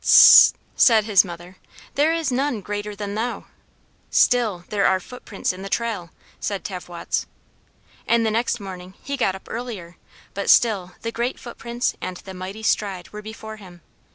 [0.01, 1.57] "T' sst!" said his mother,
[1.93, 3.45] "there is none greater than thou."
[4.09, 7.27] "Still, there are the footprints in the trail," said Tavwots.
[8.07, 9.97] And the next morning he got up earlier;
[10.33, 13.81] but still the great footprints and the mighty stride were before him.